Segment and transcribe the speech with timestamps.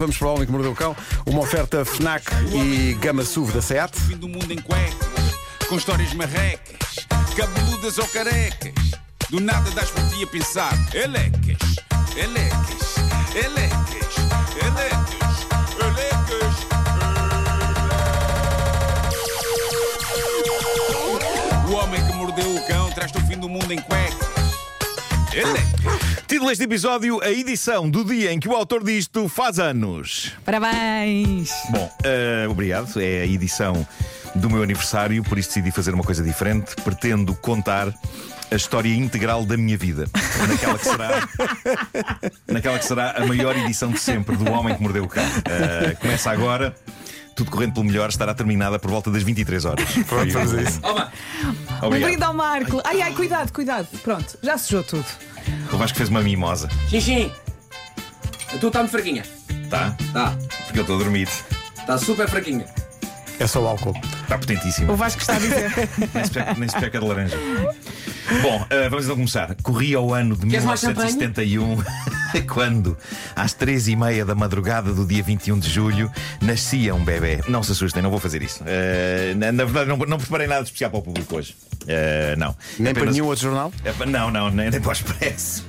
[0.00, 0.96] Vamos para o Homem que Mordeu o Cão,
[1.26, 4.00] uma oferta FNAC e Gama SUV da SEAT.
[4.00, 4.94] Fim do mundo em cuecas,
[5.68, 7.04] com histórias marrecas,
[7.36, 8.92] cabeludas ou carecas.
[9.28, 11.58] Do nada das por ti a pensar, elecas,
[12.16, 12.94] elecas,
[13.34, 14.14] elecas,
[14.64, 15.46] elecas,
[15.82, 16.54] elecas.
[21.68, 24.27] O homem que mordeu o cão traz-te o fim do mundo em cuecas.
[26.26, 30.32] Título deste episódio: A edição do dia em que o autor disto faz anos.
[30.44, 31.52] Parabéns!
[31.70, 32.98] Bom, eh, obrigado.
[33.00, 33.86] É a edição
[34.34, 36.74] do meu aniversário, por isso decidi fazer uma coisa diferente.
[36.76, 37.92] Pretendo contar
[38.50, 40.06] a história integral da minha vida.
[40.48, 41.28] Naquela que será,
[42.48, 45.24] naquela que será a maior edição de sempre do Homem que Mordeu o Cão.
[45.44, 46.74] Eh, começa agora.
[47.38, 49.88] Tudo correndo pelo melhor, estará terminada por volta das 23 horas.
[50.08, 50.80] Pronto, vamos a isso.
[51.84, 52.82] Um brinde ao Marco!
[52.84, 53.86] Ai, ai, cuidado, cuidado.
[54.02, 55.04] Pronto, já sujou tudo.
[55.72, 56.68] O Vasco fez uma mimosa.
[56.90, 57.32] Sim, sim.
[58.52, 59.22] A tua está muito fraquinha.
[59.70, 59.96] Tá?
[60.12, 60.36] Tá.
[60.64, 61.28] Porque eu estou a dormir.
[61.78, 62.64] Está super fraquinha.
[63.38, 63.94] É só o álcool.
[64.22, 64.92] Está potentíssimo.
[64.92, 65.72] O Vasco está a dizer.
[66.58, 67.36] Nem se peca- de laranja.
[68.42, 69.54] Bom, eh, vamos então começar.
[69.62, 71.76] Corria o ano de Queres mais 1971,
[72.48, 72.96] quando,
[73.34, 77.40] às três e meia da madrugada do dia 21 de julho, nascia um bebê.
[77.48, 78.62] Não se assustem, não vou fazer isso.
[78.66, 81.56] Eh, na, na verdade, não, não preparei nada especial para o público hoje.
[81.86, 82.54] Eh, não.
[82.78, 83.72] Nem para Apenas- nenhum outro jornal?
[83.84, 85.64] é Não, não, nem, nem para o expresso.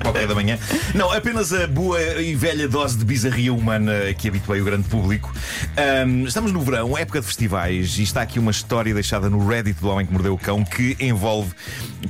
[0.00, 0.58] Café da manhã.
[0.94, 5.32] Não, apenas a boa e velha dose de bizarria humana que habituei o grande público.
[5.76, 9.80] Ahm, estamos no verão, época de festivais, e está aqui uma história deixada no Reddit
[9.80, 11.52] do Homem que Mordeu o Cão que envolve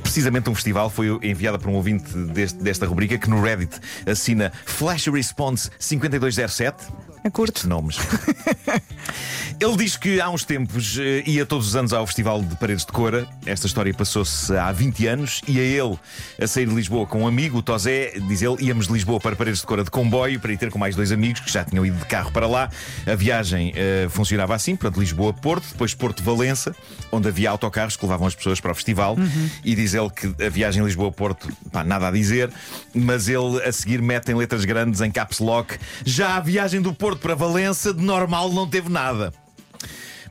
[0.01, 0.89] precisamente um festival.
[0.89, 6.85] Foi enviada por um ouvinte deste- desta rubrica que no Reddit assina Flash Response 5207
[7.23, 7.67] É curto.
[7.67, 7.97] nomes.
[9.59, 12.85] Ele diz que há uns tempos eh, ia todos os anos ao Festival de Paredes
[12.85, 13.25] de Cora.
[13.45, 15.41] Esta história passou-se há 20 anos.
[15.47, 15.97] E a ele
[16.41, 19.37] a sair de Lisboa com um amigo, o Tosé, diz ele, íamos de Lisboa para
[19.37, 21.85] Paredes de Cora de comboio para ir ter com mais dois amigos que já tinham
[21.85, 22.69] ido de carro para lá.
[23.05, 26.75] A viagem eh, funcionava assim: portanto, Lisboa-Porto, depois Porto-Valença,
[27.09, 29.15] onde havia autocarros que levavam as pessoas para o festival.
[29.63, 32.51] E diz ele que a viagem Lisboa-Porto, pá, nada a dizer,
[32.93, 35.77] mas ele a seguir mete em letras grandes em caps lock.
[36.03, 39.33] Já a viagem do Porto para Valença, de normal, não teve nada.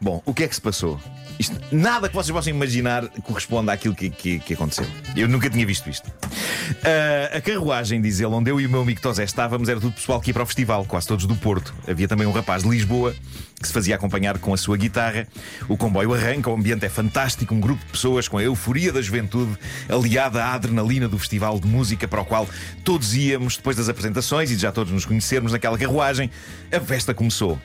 [0.01, 1.01] Bom, o que é que se passou?
[1.39, 4.87] Isto, nada que vocês possam imaginar corresponde àquilo que, que- que aconteceu.
[5.17, 6.11] Eu nunca tinha visto isto.
[6.85, 9.93] Ah, a carruagem, diz ele, onde eu e o meu amigo Tosé estávamos, era tudo
[9.95, 11.75] pessoal que ia para o festival, quase todos do Porto.
[11.89, 13.15] Havia também um rapaz de Lisboa
[13.61, 15.27] que se fazia acompanhar com a sua guitarra.
[15.69, 19.01] O comboio arranca, o ambiente é fantástico, um grupo de pessoas com a euforia da
[19.01, 19.57] juventude,
[19.89, 22.49] aliada à adrenalina do festival de música para o qual
[22.85, 26.31] todos íamos depois das apresentações e de já todos nos conhecermos naquela carruagem.
[26.73, 27.59] A festa começou.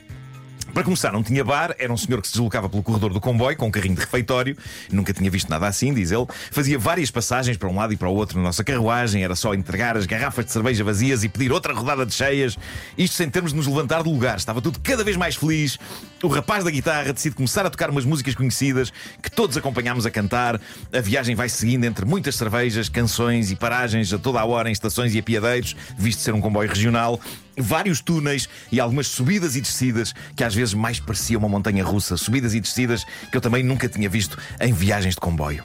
[0.74, 3.58] Para começar, não tinha bar, era um senhor que se deslocava pelo corredor do comboio
[3.58, 4.56] com um carrinho de refeitório,
[4.92, 6.28] nunca tinha visto nada assim, diz ele.
[6.52, 9.54] Fazia várias passagens para um lado e para o outro na nossa carruagem, era só
[9.54, 12.58] entregar as garrafas de cerveja vazias e pedir outra rodada de cheias,
[12.98, 14.38] isto sem termos de nos levantar do lugar.
[14.38, 15.80] Estava tudo cada vez mais feliz.
[16.22, 18.92] O rapaz da guitarra decide começar a tocar umas músicas conhecidas
[19.22, 20.62] que todos acompanhámos a cantar.
[20.94, 24.74] A viagem vai seguindo entre muitas cervejas, canções e paragens a toda a hora em
[24.74, 27.20] estações e apiadeiros, visto ser um comboio regional
[27.58, 32.18] vários túneis e algumas subidas e descidas que às vezes mais parecia uma montanha russa.
[32.18, 35.64] Subidas e descidas que eu também nunca tinha visto em viagens de comboio.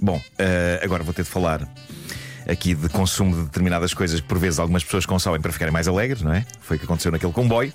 [0.00, 1.66] Bom, eh, agora vou ter de falar
[2.48, 5.88] aqui de consumo de determinadas coisas que por vezes algumas pessoas consomem para ficarem mais
[5.88, 6.46] alegres, não é?
[6.60, 7.72] Foi o que aconteceu naquele comboio.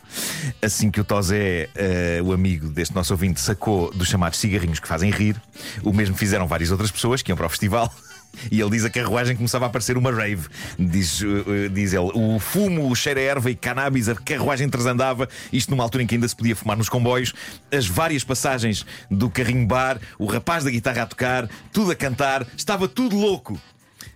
[0.61, 4.87] Assim que o Tosé, eh, o amigo deste nosso ouvinte, sacou dos chamados cigarrinhos que
[4.87, 5.35] fazem rir,
[5.83, 7.93] o mesmo fizeram várias outras pessoas que iam para o festival.
[8.51, 10.47] E ele diz a carruagem começava a parecer uma rave.
[10.77, 14.69] Diz, uh, uh, diz ele: o fumo, o cheiro a erva e cannabis, a carruagem
[14.69, 15.27] transandava.
[15.51, 17.33] Isto numa altura em que ainda se podia fumar nos comboios.
[17.71, 22.45] As várias passagens do carrinho bar, o rapaz da guitarra a tocar, tudo a cantar,
[22.55, 23.59] estava tudo louco.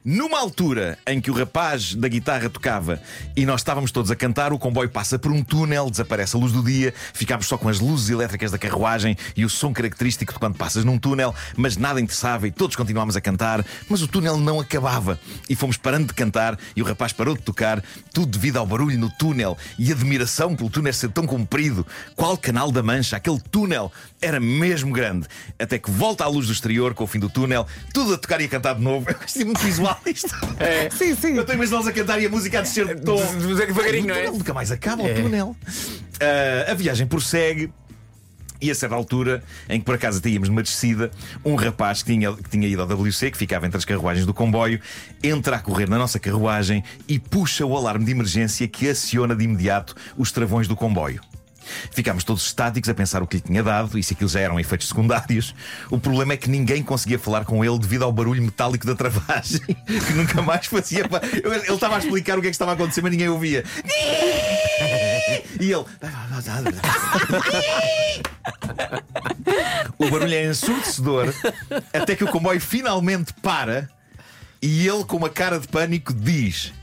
[0.07, 3.01] Numa altura em que o rapaz da guitarra tocava
[3.35, 6.51] e nós estávamos todos a cantar, o comboio passa por um túnel, desaparece a luz
[6.51, 10.37] do dia, ficámos só com as luzes elétricas da carruagem e o som característico de
[10.37, 14.37] quando passas num túnel, mas nada interessava e todos continuámos a cantar, mas o túnel
[14.37, 17.83] não acabava e fomos parando de cantar e o rapaz parou de tocar,
[18.13, 21.83] tudo devido ao barulho no túnel e admiração pelo túnel ser tão comprido.
[22.15, 23.17] Qual canal da Mancha?
[23.17, 23.91] Aquele túnel
[24.21, 25.27] era mesmo grande.
[25.57, 28.39] Até que volta à luz do exterior com o fim do túnel, tudo a tocar
[28.39, 29.07] e a cantar de novo.
[29.35, 30.29] Eu muito visual isto.
[30.97, 31.33] Sim, sim.
[31.35, 33.21] Eu estou a imaginá-los a cantar e a música a descer de tom.
[33.37, 34.27] Devagarinho, não é?
[34.29, 35.55] Nunca mais acaba o túnel.
[36.19, 37.71] Ah, a viagem prossegue.
[38.61, 41.11] E a certa altura, em que por acaso até íamos numa descida,
[41.43, 44.33] um rapaz que tinha, que tinha ido ao WC, que ficava entre as carruagens do
[44.33, 44.79] comboio,
[45.21, 49.43] entra a correr na nossa carruagem e puxa o alarme de emergência que aciona de
[49.43, 51.21] imediato os travões do comboio.
[51.91, 54.59] Ficámos todos estáticos a pensar o que lhe tinha dado e se aquilo já eram
[54.59, 55.55] efeitos secundários.
[55.89, 59.61] O problema é que ninguém conseguia falar com ele devido ao barulho metálico da travagem,
[59.85, 61.05] que nunca mais fazia.
[61.33, 63.63] Ele estava a explicar o que é que estava a acontecer, mas ninguém ouvia.
[65.59, 65.85] E ele.
[69.97, 71.33] O barulho é ensurdecedor
[71.93, 73.89] até que o comboio finalmente para
[74.61, 76.73] e ele, com uma cara de pânico, diz.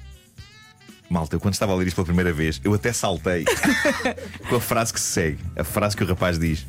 [1.12, 3.44] Malta, eu quando estava a ler isto pela primeira vez, eu até saltei
[4.48, 5.38] com a frase que se segue.
[5.54, 6.66] A frase que o rapaz diz.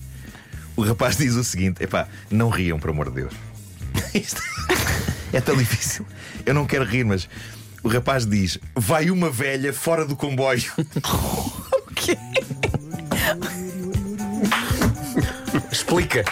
[0.75, 3.33] O rapaz diz o seguinte: epá, não riam, por amor de Deus.
[4.13, 4.41] Isto
[5.31, 6.05] é tão difícil.
[6.45, 7.29] Eu não quero rir, mas
[7.81, 10.69] o rapaz diz: vai uma velha fora do comboio.
[15.71, 16.25] Explica.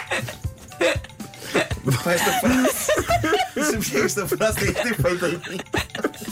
[1.88, 2.92] Epá, Esta frase.
[3.90, 5.60] Que esta frase tem este efeito em mim?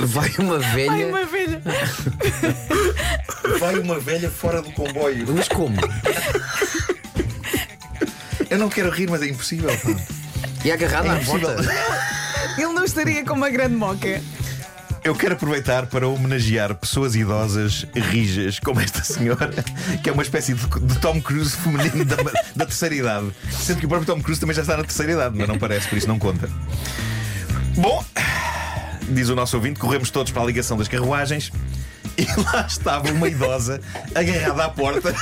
[0.02, 1.06] Vai uma velha.
[1.06, 1.60] uma velha.
[3.58, 5.26] Vai uma velha fora do comboio.
[5.34, 5.76] Mas como?
[8.48, 9.70] Eu não quero rir, mas é impossível.
[9.70, 9.96] pá.
[10.64, 11.48] E agarrada É à impossível.
[11.54, 11.72] porta.
[12.58, 14.20] Ele não estaria com uma grande moca.
[15.02, 19.50] Eu quero aproveitar para homenagear pessoas idosas rijas como esta senhora,
[20.02, 22.16] que é uma espécie de, de Tom Cruise feminino da,
[22.54, 23.30] da terceira idade.
[23.50, 25.88] Sendo que o próprio Tom Cruise também já está na terceira idade, mas não parece,
[25.88, 26.50] por isso não conta.
[27.76, 28.04] Bom,
[29.10, 31.50] diz o nosso ouvinte, corremos todos para a ligação das carruagens
[32.16, 33.80] e lá estava uma idosa
[34.14, 35.14] agarrada à porta.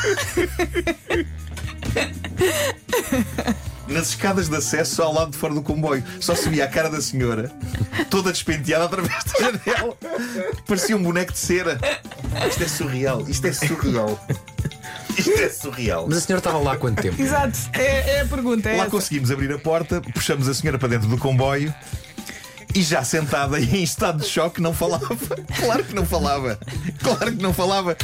[3.87, 6.91] Nas escadas de acesso ao lado de fora do comboio, só se via a cara
[6.91, 7.51] da senhora,
[8.11, 9.97] toda despenteada através da janela.
[10.67, 11.79] Parecia um boneco de cera.
[12.47, 14.27] Isto é surreal, isto é surreal.
[15.17, 16.07] Isto é surreal.
[16.07, 17.21] Mas a senhora estava lá há quanto tempo?
[17.21, 18.69] Exato, é, é a pergunta.
[18.69, 18.91] É Lá essa.
[18.91, 21.75] conseguimos abrir a porta, puxamos a senhora para dentro do comboio
[22.79, 25.17] e já sentada e em estado de choque não falava.
[25.61, 26.59] Claro que não falava.
[27.03, 27.97] Claro que não falava.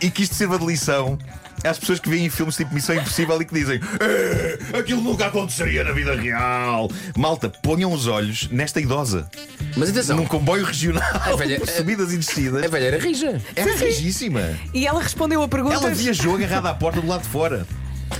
[0.00, 1.18] E que isto sirva de lição.
[1.64, 5.84] Às pessoas que veem filmes tipo Missão Impossível e que dizem "Eh, aquilo nunca aconteceria
[5.84, 6.90] na vida real.
[7.16, 9.28] Malta, ponham os olhos nesta idosa.
[9.76, 12.64] Mas atenção, Num comboio regional, A velha- por subidas e descidas.
[12.64, 13.40] a velha era rija.
[13.54, 14.40] Era rijíssima.
[14.74, 15.82] E ela respondeu a perguntas.
[15.82, 17.64] Ela viajou agarrada à porta do lado de fora.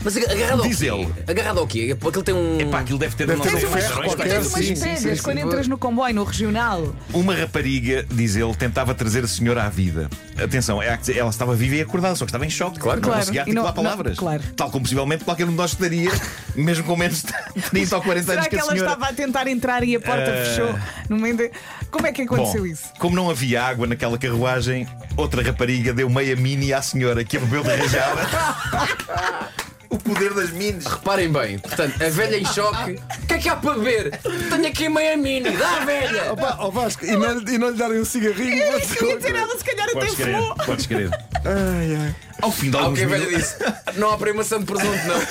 [0.04, 0.86] Mas aga- agarrado ao Diz quê?
[0.90, 1.08] ele.
[1.28, 1.96] Agarrado ao quê?
[2.06, 2.60] Aquilo tem um.
[2.60, 4.66] Epá, aquilo deve ter Deve não ter sei um quantos ferro qualquer, quantas Tens umas
[4.66, 5.44] sim, sim, pegas sim, quando sim.
[5.46, 6.94] entras no comboio, no regional.
[7.12, 10.08] Uma rapariga, diz ele, tentava trazer a senhora à vida.
[10.42, 12.78] Atenção, é que ela estava viva e acordada, só que estava em choque.
[12.78, 13.20] Claro, não claro.
[13.20, 14.16] conseguia E não- articular palavras.
[14.16, 14.42] não- claro.
[14.56, 16.10] Tal como possivelmente qualquer um de nós estaria,
[16.56, 18.92] mesmo com menos de 30 ou 40 Será anos que que a ela senhora.
[18.92, 20.74] estava a tentar entrar e a porta Eh, fechou?
[21.08, 21.50] No meio de...
[21.90, 22.84] Como é que aconteceu Bom, isso?
[22.98, 27.40] como não havia água naquela carruagem, outra rapariga deu meia mini à senhora que a
[27.40, 28.22] bebeu de rajada.
[29.92, 30.84] o poder das minis.
[30.86, 32.92] Reparem bem, portanto, a velha em choque.
[33.22, 34.18] O que é que há para beber?
[34.50, 36.32] Tenho aqui meia mini, dá a velha!
[36.32, 38.56] Opa, ó Vasco, e não, e não lhe darem um cigarrinho.
[38.62, 40.54] Eu pode ser ia uma dizer, ela se calhar até Podes querer, fumou.
[40.56, 41.10] podes querer.
[41.44, 42.14] Ai, ai.
[42.40, 43.48] Ao fim de Ah, o alguns que a velha minutos.
[43.48, 43.98] disse?
[44.00, 45.22] Não há primação de presunto, não.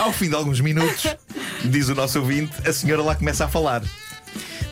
[0.06, 1.06] Ao fim de alguns minutos,
[1.64, 3.82] diz o nosso ouvinte, a senhora lá começa a falar.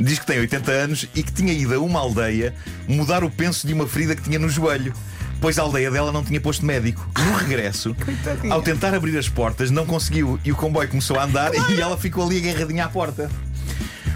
[0.00, 2.54] Diz que tem 80 anos e que tinha ido a uma aldeia
[2.88, 4.94] mudar o penso de uma ferida que tinha no joelho.
[5.40, 7.08] Pois a aldeia dela não tinha posto médico.
[7.18, 8.52] No regresso, Coitadinha.
[8.52, 11.96] ao tentar abrir as portas, não conseguiu e o comboio começou a andar e ela
[11.96, 13.30] ficou ali agarradinha à porta.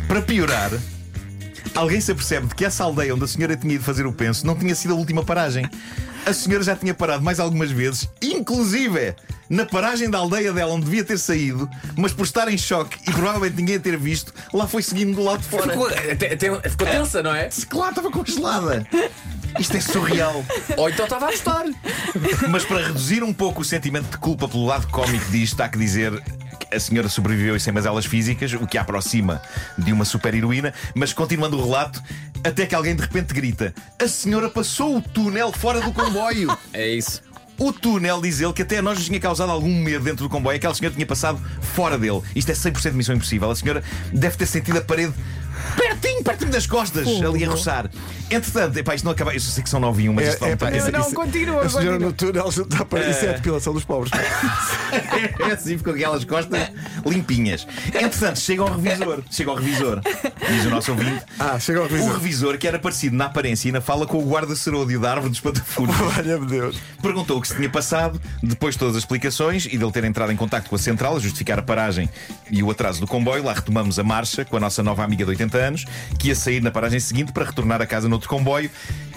[0.06, 0.70] Para piorar,
[1.74, 4.46] alguém se apercebe de que essa aldeia onde a senhora tinha ido fazer o penso
[4.46, 5.66] não tinha sido a última paragem.
[6.26, 9.14] A senhora já tinha parado mais algumas vezes, inclusive
[9.48, 13.12] na paragem da aldeia dela onde devia ter saído, mas por estar em choque e
[13.12, 15.70] provavelmente ninguém a ter visto, lá foi seguindo do lado de fora.
[15.70, 17.50] Ficou, até- até- ficou tensa, não é?
[17.68, 18.86] Claro, estava congelada.
[19.58, 20.44] Isto é surreal.
[20.76, 21.64] Ou então estava a gostar.
[22.50, 25.79] Mas para reduzir um pouco o sentimento de culpa pelo lado cómico disto, há que
[25.79, 26.22] dizer
[26.58, 29.40] que a senhora sobreviveu e sem mazelas físicas, o que a aproxima
[29.79, 30.74] de uma super-heroína.
[30.94, 32.02] Mas continuando o relato,
[32.43, 36.56] até que alguém de repente grita: A senhora passou o túnel fora do comboio.
[36.72, 37.22] É isso.
[37.56, 40.29] O túnel, diz ele, que até a nós nos tinha causado algum medo dentro do
[40.29, 40.56] comboio.
[40.56, 42.20] Aquela senhora tinha passado fora dele.
[42.34, 43.48] Isto é 100% de missão impossível.
[43.48, 45.14] A senhora deve ter sentido a parede
[45.76, 47.90] pertinho, pertinho das costas, ali a roçar.
[48.31, 49.34] Entretanto, epá, isto não acaba.
[49.34, 50.90] Eu sei que são 9 e 1, mas É, isto não é, pá, tem- isso-
[50.90, 52.08] Não, isso- continua, A senhora continua.
[52.08, 53.10] no túnel já está para.
[53.10, 54.10] Isso é a depilação dos pobres.
[55.40, 56.70] É assim, com aquelas costas
[57.04, 57.66] limpinhas.
[57.88, 59.22] Entretanto, chega ao revisor.
[59.31, 60.00] Chega ao revisor.
[60.48, 61.22] Diz o nosso ouvinte.
[61.38, 62.12] Ah, chega ao O revisor.
[62.14, 65.40] revisor, que era parecido na aparência e na fala com o guarda-seródio da árvore dos
[65.40, 65.94] patafuros.
[66.16, 66.78] Olha-me Deus.
[67.02, 70.32] Perguntou o que se tinha passado, depois de todas as explicações e dele ter entrado
[70.32, 72.08] em contacto com a central a justificar a paragem
[72.50, 73.43] e o atraso do comboio.
[73.44, 75.84] Lá retomamos a marcha com a nossa nova amiga de 80 anos,
[76.18, 78.70] que ia sair na paragem seguinte para retornar a casa noutro comboio.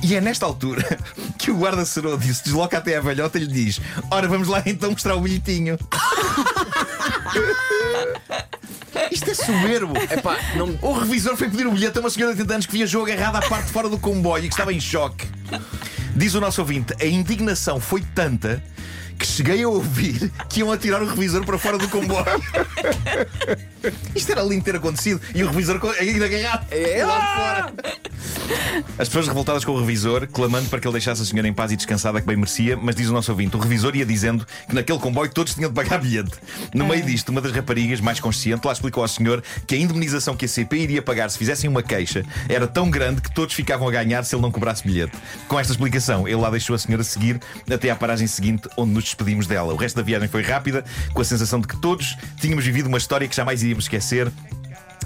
[0.03, 0.83] E é nesta altura
[1.37, 3.79] que o guarda-seródio se desloca até à velhota e lhe diz:
[4.11, 5.77] Ora, vamos lá então mostrar o bilhetinho.
[9.11, 9.93] Isto é soberbo.
[9.97, 10.77] Epá, não.
[10.81, 13.39] O revisor foi pedir o bilhete a uma senhora de 80 anos que viajou agarrada
[13.39, 15.27] à parte de fora do comboio e que estava em choque.
[16.15, 18.63] Diz o nosso ouvinte: a indignação foi tanta
[19.17, 22.25] que cheguei a ouvir que iam atirar o revisor para fora do comboio.
[24.15, 26.65] Isto era lindo ter acontecido e o revisor ainda ganhado.
[26.71, 27.73] É lá de fora.
[28.97, 31.71] As pessoas revoltadas com o revisor, clamando para que ele deixasse a senhora em paz
[31.71, 34.73] e descansada, que bem merecia, mas diz o nosso ouvinte: o revisor ia dizendo que
[34.73, 36.31] naquele comboio todos tinham de pagar bilhete.
[36.73, 40.35] No meio disto, uma das raparigas, mais consciente, lá explicou ao senhor que a indemnização
[40.35, 43.87] que a CP iria pagar se fizessem uma queixa era tão grande que todos ficavam
[43.87, 45.13] a ganhar se ele não cobrasse bilhete.
[45.47, 49.03] Com esta explicação, ele lá deixou a senhora seguir até à paragem seguinte, onde nos
[49.03, 49.73] despedimos dela.
[49.73, 52.97] O resto da viagem foi rápida, com a sensação de que todos tínhamos vivido uma
[52.97, 54.31] história que jamais iríamos esquecer.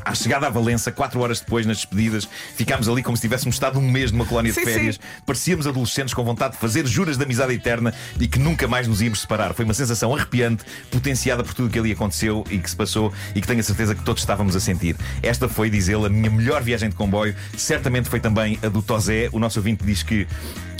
[0.03, 3.77] À chegada a Valença, quatro horas depois, nas despedidas, ficámos ali como se tivéssemos estado
[3.77, 4.99] um mês numa colónia Sim, de férias.
[5.25, 9.01] Parecíamos adolescentes com vontade de fazer juras de amizade eterna e que nunca mais nos
[9.01, 9.53] íamos separar.
[9.53, 13.13] Foi uma sensação arrepiante, potenciada por tudo o que ali aconteceu e que se passou
[13.35, 14.95] e que tenho a certeza que todos estávamos a sentir.
[15.21, 17.35] Esta foi, diz ele, a minha melhor viagem de comboio.
[17.55, 19.29] Certamente foi também a do Tozé.
[19.31, 20.27] O nosso ouvinte diz que.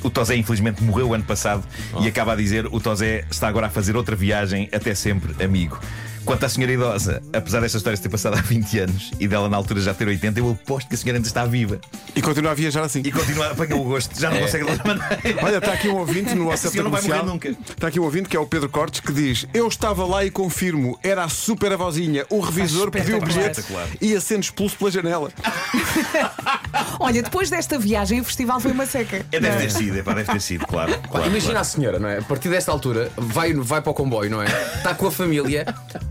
[0.03, 1.63] O Tozé, infelizmente, morreu ano passado
[2.01, 5.79] e acaba a dizer: o Tozé está agora a fazer outra viagem, até sempre, amigo.
[6.25, 9.49] Quanto à senhora idosa, apesar desta história se ter passado há 20 anos e dela
[9.49, 11.79] na altura já ter 80, eu aposto que a senhora ainda está viva
[12.15, 13.01] E continua a viajar assim.
[13.03, 14.19] e continua a apanhar o gosto.
[14.19, 15.19] Já não consegue de outra maneira.
[15.43, 17.25] Olha, está aqui um ouvinte no WhatsApp senhora da não vai comercial.
[17.25, 17.71] morrer nunca.
[17.73, 20.29] Está aqui um ouvinte que é o Pedro Cortes que diz: Eu estava lá e
[20.31, 22.25] confirmo, era a super avózinha.
[22.29, 23.63] O revisor pediu o bilhete
[23.99, 25.31] e ia sendo expulso pela janela.
[26.99, 29.25] Olha, depois desta viagem, o festival foi uma seca.
[29.31, 30.97] É, deve ter sido, é, pá, deve ter sido, claro.
[31.09, 31.59] Claro, Imagina claro.
[31.59, 32.19] a senhora, não é?
[32.19, 34.45] A partir desta altura, vai, vai para o comboio, não é?
[34.75, 35.65] Está com a família.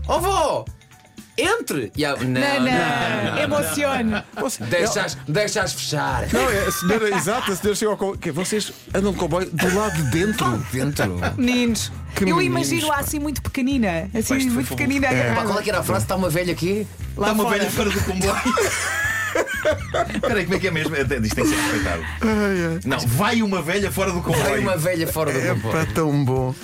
[0.07, 0.65] Ó vó!
[1.37, 1.91] Entre!
[1.95, 2.15] E a...
[2.17, 4.21] Não, Não, não, emocione.
[4.69, 6.27] Deixas, deixas fechar.
[6.31, 8.19] Não, é a senhora, exato, a senhora chegou ao comboio.
[8.19, 10.57] Que Vocês andam de comboio do lado de dentro.
[10.71, 11.19] Dentro.
[11.37, 14.09] Meninos, Que eu meninos, imagino-a assim muito pequenina.
[14.13, 15.07] Assim, Pá, muito pequenina.
[15.07, 15.47] Pá, agarrada.
[15.47, 16.03] qual é que era a frase?
[16.05, 16.85] Está uma velha aqui?
[17.17, 17.57] Lá Está uma fora.
[17.57, 18.35] velha fora do comboio.
[20.13, 20.95] Espera aí, como é que é mesmo?
[20.95, 22.03] Isto tem que ser respeitado.
[22.85, 24.61] Não, vai uma velha fora do Vai comboio.
[24.61, 25.73] uma velha fora do É comboio.
[25.73, 26.55] pá, tão bom.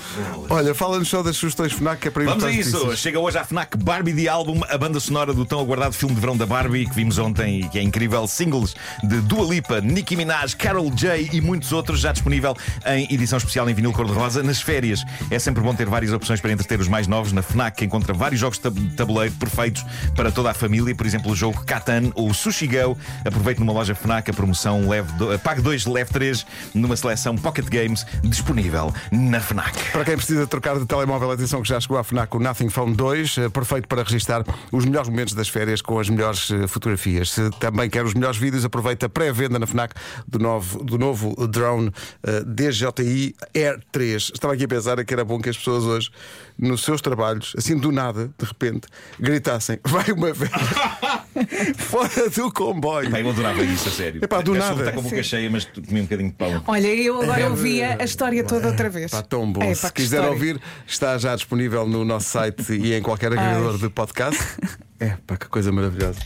[0.50, 2.78] Olha, fala-nos só das sugestões FNAC que é para Vamos a evitar isso!
[2.78, 3.00] notícias.
[3.00, 6.22] Chega hoje à FNAC Barbie de álbum, a banda sonora do tão aguardado filme de
[6.22, 8.28] verão da Barbie que vimos ontem e que é incrível.
[8.28, 13.38] Singles de Dua Lipa, Nicki Minaj, Carol J e muitos outros, já disponível em edição
[13.38, 14.42] especial em vinil cor-de-rosa.
[14.44, 17.32] Nas férias é sempre bom ter várias opções para entreter os mais novos.
[17.32, 19.86] Na FNAC encontra vários jogos de tab- tabuleiro perfeitos
[20.16, 22.87] para toda a família, por exemplo, o jogo Catan ou Sushi Go.
[23.26, 25.38] Aproveite numa loja FNAC a promoção leve do...
[25.40, 29.92] Pague 2, leve 3 numa seleção Pocket Games disponível na FNAC.
[29.92, 32.96] Para quem precisa trocar de telemóvel, atenção que já chegou à FNAC o Nothing Phone
[32.96, 37.32] 2, eh, perfeito para registar os melhores momentos das férias com as melhores eh, fotografias.
[37.32, 39.96] Se também quer os melhores vídeos, aproveita a pré-venda na FNAC
[40.28, 41.92] do novo, do novo drone
[42.24, 44.32] eh, DJI Air 3.
[44.34, 46.10] Estava aqui a pensar que era bom que as pessoas hoje,
[46.58, 48.88] nos seus trabalhos, assim do nada, de repente,
[49.20, 50.52] gritassem: vai uma velha
[51.78, 53.10] fora do comboio.
[53.12, 54.24] Pá, eu adorava isso, a sério.
[54.24, 54.80] Epá, do Eu nada.
[54.80, 56.64] Está com a boca cheia, mas comi um bocadinho de pão.
[56.68, 59.06] Olha, eu agora ouvia a história toda outra vez.
[59.06, 59.62] Está tão bom.
[59.64, 60.30] É, Se quiser história.
[60.32, 64.42] ouvir, está já disponível no nosso site e em qualquer agregador de podcast.
[65.00, 66.20] É, pá, que coisa maravilhosa.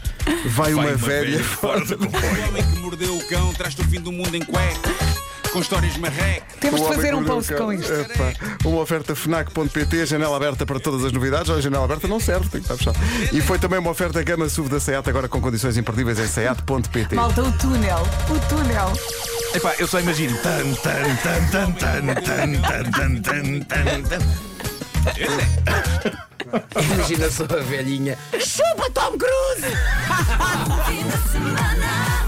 [0.45, 1.43] Vai, uma, Vai velha.
[1.43, 2.23] fora do comboio.
[2.23, 5.30] O homem que mordeu o cão traz-te o fim do mundo em cuecas.
[5.51, 6.43] Com histórias marrecas.
[6.59, 7.91] Temos O de fazer um post com isto.
[7.91, 11.49] Epá, uma oferta FNAC.pt, janela aberta para todas as novidades.
[11.49, 12.97] Olha, janela aberta não serve, tem que estar fechado.
[13.33, 17.15] E foi também uma oferta Gama SUV da SEAT, agora com condições imperdíveis em SEAT.pt.
[17.15, 18.01] Malta, o túnel.
[18.29, 18.93] O túnel.
[19.53, 20.37] Epá, eu só imagino.
[20.37, 24.19] Tan, tan, tan, tan, tan, tan, tan, tan, tan, tan, tan.
[26.93, 28.17] Imagina só a velhinha.
[28.39, 29.65] Chupa Tom Cruise!
[30.87, 32.21] Fim de semana.